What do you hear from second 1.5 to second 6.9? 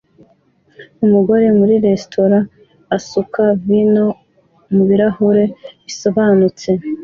muri resitora asuka vino mubirahure bisobanutse